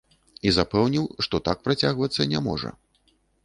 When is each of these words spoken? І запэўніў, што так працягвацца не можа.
І 0.47 0.53
запэўніў, 0.55 1.05
што 1.27 1.41
так 1.49 1.63
працягвацца 1.69 2.29
не 2.35 2.39
можа. 2.51 2.77